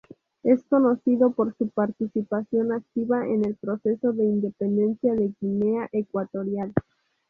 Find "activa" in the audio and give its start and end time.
2.71-3.27